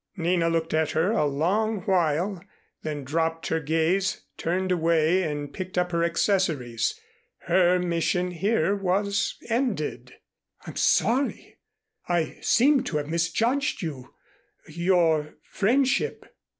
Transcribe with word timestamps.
Nina 0.17 0.49
looked 0.49 0.73
at 0.73 0.89
her 0.93 1.11
a 1.11 1.27
long 1.27 1.81
while, 1.81 2.43
then 2.81 3.03
dropped 3.03 3.49
her 3.49 3.59
gaze, 3.59 4.21
turned 4.35 4.71
away 4.71 5.21
and 5.21 5.53
picked 5.53 5.77
up 5.77 5.91
her 5.91 6.03
accessories. 6.03 6.99
Her 7.45 7.77
mission 7.77 8.31
here 8.31 8.75
was 8.75 9.37
ended. 9.47 10.15
"I'm 10.65 10.75
sorry. 10.75 11.59
I 12.09 12.39
seem 12.41 12.81
to 12.85 12.97
have 12.97 13.09
misjudged 13.09 13.83
you 13.83 14.15
your 14.67 15.35
friendship." 15.43 16.25